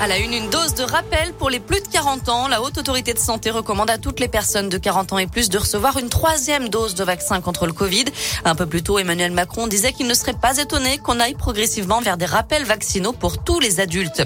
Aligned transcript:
À 0.00 0.08
la 0.08 0.18
une, 0.18 0.34
une 0.34 0.50
dose 0.50 0.74
de 0.74 0.82
rappel 0.82 1.32
pour 1.34 1.48
les 1.48 1.60
plus 1.60 1.80
de 1.80 1.86
40 1.86 2.28
ans. 2.28 2.48
La 2.48 2.60
Haute 2.62 2.76
Autorité 2.78 3.14
de 3.14 3.18
Santé 3.18 3.50
recommande 3.50 3.88
à 3.88 3.96
toutes 3.96 4.18
les 4.18 4.26
personnes 4.26 4.68
de 4.68 4.76
40 4.76 5.12
ans 5.12 5.18
et 5.18 5.28
plus 5.28 5.48
de 5.48 5.56
recevoir 5.56 5.98
une 5.98 6.08
troisième 6.08 6.68
dose 6.68 6.96
de 6.96 7.04
vaccin 7.04 7.40
contre 7.40 7.66
le 7.66 7.72
Covid. 7.72 8.06
Un 8.44 8.56
peu 8.56 8.66
plus 8.66 8.82
tôt, 8.82 8.98
Emmanuel 8.98 9.30
Macron 9.30 9.68
disait 9.68 9.92
qu'il 9.92 10.08
ne 10.08 10.14
serait 10.14 10.34
pas 10.34 10.58
étonné 10.58 10.98
qu'on 10.98 11.20
aille 11.20 11.36
progressivement 11.36 12.00
vers 12.00 12.16
des 12.16 12.24
rappels 12.24 12.64
vaccinaux 12.64 13.12
pour 13.12 13.44
tous 13.44 13.60
les 13.60 13.78
adultes. 13.78 14.24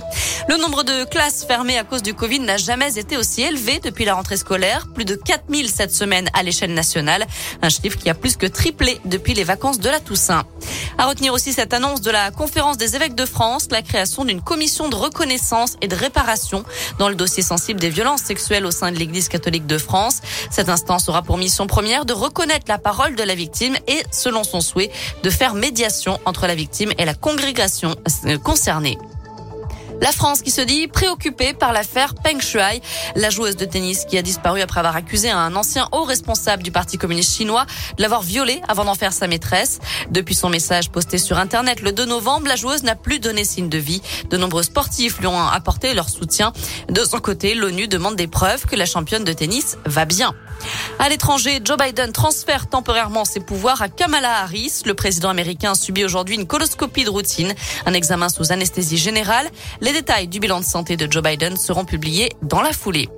Le 0.48 0.56
nombre 0.56 0.84
de 0.84 1.04
classes 1.04 1.44
fermées 1.44 1.76
à 1.76 1.84
cause 1.84 2.02
du 2.02 2.14
Covid 2.14 2.40
n'a 2.40 2.56
jamais 2.56 2.98
été 2.98 3.18
aussi 3.18 3.42
élevé 3.42 3.78
depuis 3.78 4.06
la 4.06 4.14
rentrée 4.14 4.38
scolaire. 4.38 4.88
Plus 4.94 5.04
de 5.04 5.16
4000 5.16 5.68
cette 5.68 5.94
semaine 5.94 6.30
à 6.32 6.42
l'échelle 6.42 6.72
nationale. 6.72 7.26
Un 7.60 7.68
chiffre 7.68 7.98
qui 7.98 8.08
a 8.08 8.14
plus 8.14 8.36
que 8.36 8.46
triplé 8.46 8.98
depuis 9.04 9.34
les 9.34 9.44
vacances 9.44 9.78
de 9.78 9.90
la 9.90 10.00
Toussaint. 10.00 10.44
À 10.96 11.06
retenir 11.06 11.34
aussi 11.34 11.52
cette 11.52 11.74
annonce 11.74 12.00
de 12.00 12.10
la 12.10 12.30
conférence 12.30 12.78
des 12.78 12.96
évêques 12.96 13.14
de 13.14 13.26
France, 13.26 13.68
la 13.70 13.82
création 13.82 14.24
d'une 14.24 14.40
commission 14.40 14.88
de 14.88 14.96
reconnaissance 14.96 15.57
et 15.80 15.88
de 15.88 15.96
réparation 15.96 16.64
dans 16.98 17.08
le 17.08 17.14
dossier 17.14 17.42
sensible 17.42 17.80
des 17.80 17.90
violences 17.90 18.22
sexuelles 18.22 18.66
au 18.66 18.70
sein 18.70 18.92
de 18.92 18.96
l'Église 18.96 19.28
catholique 19.28 19.66
de 19.66 19.78
France. 19.78 20.20
Cette 20.50 20.68
instance 20.68 21.08
aura 21.08 21.22
pour 21.22 21.36
mission 21.36 21.66
première 21.66 22.04
de 22.04 22.12
reconnaître 22.12 22.66
la 22.68 22.78
parole 22.78 23.14
de 23.16 23.22
la 23.22 23.34
victime 23.34 23.76
et, 23.86 24.02
selon 24.10 24.44
son 24.44 24.60
souhait, 24.60 24.90
de 25.22 25.30
faire 25.30 25.54
médiation 25.54 26.18
entre 26.24 26.46
la 26.46 26.54
victime 26.54 26.92
et 26.98 27.04
la 27.04 27.14
congrégation 27.14 27.94
concernée. 28.42 28.98
La 30.00 30.12
France 30.12 30.42
qui 30.42 30.50
se 30.50 30.60
dit 30.60 30.86
préoccupée 30.86 31.54
par 31.54 31.72
l'affaire 31.72 32.14
Peng 32.14 32.40
Shuai, 32.40 32.80
la 33.16 33.30
joueuse 33.30 33.56
de 33.56 33.64
tennis 33.64 34.04
qui 34.04 34.16
a 34.16 34.22
disparu 34.22 34.60
après 34.60 34.78
avoir 34.78 34.94
accusé 34.94 35.28
un 35.30 35.56
ancien 35.56 35.88
haut 35.90 36.04
responsable 36.04 36.62
du 36.62 36.70
Parti 36.70 36.98
communiste 36.98 37.36
chinois 37.36 37.66
de 37.96 38.02
l'avoir 38.02 38.22
violée 38.22 38.60
avant 38.68 38.84
d'en 38.84 38.94
faire 38.94 39.12
sa 39.12 39.26
maîtresse. 39.26 39.80
Depuis 40.10 40.36
son 40.36 40.50
message 40.50 40.90
posté 40.90 41.18
sur 41.18 41.38
Internet 41.38 41.80
le 41.82 41.90
2 41.90 42.04
novembre, 42.04 42.46
la 42.46 42.56
joueuse 42.56 42.84
n'a 42.84 42.94
plus 42.94 43.18
donné 43.18 43.44
signe 43.44 43.68
de 43.68 43.78
vie. 43.78 44.00
De 44.30 44.36
nombreux 44.36 44.62
sportifs 44.62 45.18
lui 45.18 45.26
ont 45.26 45.40
apporté 45.40 45.94
leur 45.94 46.08
soutien. 46.08 46.52
De 46.88 47.04
son 47.04 47.18
côté, 47.18 47.54
l'ONU 47.54 47.88
demande 47.88 48.14
des 48.14 48.28
preuves 48.28 48.66
que 48.66 48.76
la 48.76 48.86
championne 48.86 49.24
de 49.24 49.32
tennis 49.32 49.78
va 49.84 50.04
bien. 50.04 50.34
À 50.98 51.08
l'étranger, 51.08 51.60
Joe 51.64 51.76
Biden 51.76 52.12
transfère 52.12 52.68
temporairement 52.68 53.24
ses 53.24 53.40
pouvoirs 53.40 53.82
à 53.82 53.88
Kamala 53.88 54.42
Harris. 54.42 54.82
Le 54.84 54.94
président 54.94 55.28
américain 55.28 55.74
subit 55.74 56.04
aujourd'hui 56.04 56.34
une 56.34 56.46
coloscopie 56.46 57.04
de 57.04 57.10
routine, 57.10 57.54
un 57.86 57.94
examen 57.94 58.28
sous 58.28 58.52
anesthésie 58.52 58.98
générale. 58.98 59.48
Les 59.80 59.92
détails 59.92 60.28
du 60.28 60.40
bilan 60.40 60.60
de 60.60 60.64
santé 60.64 60.96
de 60.96 61.10
Joe 61.10 61.22
Biden 61.22 61.56
seront 61.56 61.84
publiés 61.84 62.32
dans 62.42 62.62
la 62.62 62.72
foulée. 62.72 63.08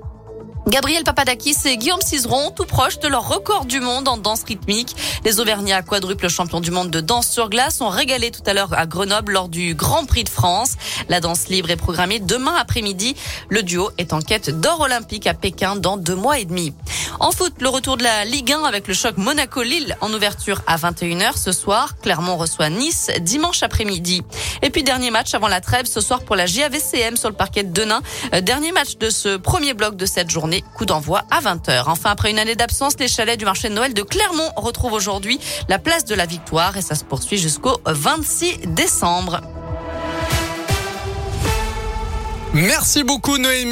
Gabriel 0.67 1.03
Papadakis 1.03 1.57
et 1.65 1.77
Guillaume 1.77 2.01
Cizeron, 2.01 2.51
tout 2.51 2.65
proches 2.65 2.99
de 2.99 3.07
leur 3.07 3.27
record 3.27 3.65
du 3.65 3.79
monde 3.79 4.07
en 4.07 4.17
danse 4.17 4.43
rythmique. 4.43 4.95
Les 5.25 5.39
Auvergnats, 5.39 5.81
quadruple 5.81 6.29
champions 6.29 6.59
du 6.59 6.69
monde 6.69 6.91
de 6.91 7.01
danse 7.01 7.27
sur 7.27 7.49
glace, 7.49 7.81
ont 7.81 7.89
régalé 7.89 8.29
tout 8.29 8.43
à 8.45 8.53
l'heure 8.53 8.73
à 8.73 8.85
Grenoble 8.85 9.33
lors 9.33 9.49
du 9.49 9.73
Grand 9.73 10.05
Prix 10.05 10.23
de 10.23 10.29
France. 10.29 10.73
La 11.09 11.19
danse 11.19 11.47
libre 11.47 11.71
est 11.71 11.77
programmée 11.77 12.19
demain 12.19 12.53
après-midi. 12.55 13.15
Le 13.49 13.63
duo 13.63 13.89
est 13.97 14.13
en 14.13 14.21
quête 14.21 14.61
d'or 14.61 14.81
olympique 14.81 15.25
à 15.25 15.33
Pékin 15.33 15.75
dans 15.75 15.97
deux 15.97 16.15
mois 16.15 16.39
et 16.39 16.45
demi. 16.45 16.73
En 17.19 17.31
foot, 17.31 17.53
le 17.59 17.69
retour 17.69 17.97
de 17.97 18.03
la 18.03 18.25
Ligue 18.25 18.51
1 18.51 18.63
avec 18.63 18.87
le 18.87 18.93
choc 18.93 19.17
Monaco-Lille 19.17 19.97
en 20.01 20.13
ouverture 20.13 20.61
à 20.67 20.77
21h 20.77 21.37
ce 21.37 21.51
soir. 21.51 21.95
Clermont 22.01 22.37
reçoit 22.37 22.69
Nice 22.69 23.11
dimanche 23.19 23.63
après-midi. 23.63 24.21
Et 24.61 24.69
puis 24.69 24.83
dernier 24.83 25.11
match 25.11 25.33
avant 25.33 25.47
la 25.47 25.59
trêve 25.59 25.85
ce 25.85 26.01
soir 26.01 26.21
pour 26.21 26.35
la 26.35 26.45
JAVCM 26.45 27.17
sur 27.17 27.29
le 27.29 27.35
parquet 27.35 27.63
de 27.63 27.73
Denain. 27.73 28.01
Euh, 28.33 28.41
dernier 28.41 28.71
match 28.71 28.97
de 28.97 29.09
ce 29.09 29.37
premier 29.37 29.73
bloc 29.73 29.95
de 29.97 30.05
cette 30.05 30.29
Coup 30.59 30.85
d'envoi 30.85 31.23
à 31.31 31.39
20h. 31.39 31.83
Enfin, 31.87 32.11
après 32.11 32.31
une 32.31 32.39
année 32.39 32.55
d'absence, 32.55 32.93
les 32.99 33.07
chalets 33.07 33.39
du 33.39 33.45
marché 33.45 33.69
de 33.69 33.73
Noël 33.73 33.93
de 33.93 34.03
Clermont 34.03 34.49
retrouvent 34.57 34.93
aujourd'hui 34.93 35.39
la 35.69 35.79
place 35.79 36.03
de 36.03 36.15
la 36.15 36.25
victoire 36.25 36.75
et 36.75 36.81
ça 36.81 36.95
se 36.95 37.05
poursuit 37.05 37.37
jusqu'au 37.37 37.79
26 37.85 38.59
décembre. 38.67 39.39
Merci 42.53 43.03
beaucoup 43.03 43.37
Noémie. 43.37 43.69